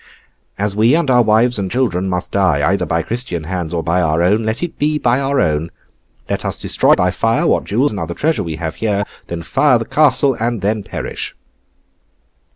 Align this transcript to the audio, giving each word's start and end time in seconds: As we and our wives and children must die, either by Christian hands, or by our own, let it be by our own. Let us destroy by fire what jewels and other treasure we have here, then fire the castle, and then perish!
As 0.57 0.75
we 0.75 0.95
and 0.95 1.11
our 1.11 1.21
wives 1.21 1.59
and 1.59 1.69
children 1.69 2.09
must 2.09 2.31
die, 2.31 2.67
either 2.71 2.87
by 2.87 3.03
Christian 3.03 3.43
hands, 3.43 3.71
or 3.71 3.83
by 3.83 4.01
our 4.01 4.23
own, 4.23 4.43
let 4.43 4.63
it 4.63 4.79
be 4.79 4.97
by 4.97 5.19
our 5.21 5.39
own. 5.39 5.69
Let 6.27 6.43
us 6.43 6.57
destroy 6.57 6.95
by 6.95 7.11
fire 7.11 7.45
what 7.45 7.65
jewels 7.65 7.91
and 7.91 7.99
other 7.99 8.15
treasure 8.15 8.41
we 8.41 8.55
have 8.55 8.73
here, 8.81 9.03
then 9.27 9.43
fire 9.43 9.77
the 9.77 9.85
castle, 9.85 10.35
and 10.39 10.61
then 10.63 10.81
perish! 10.81 11.35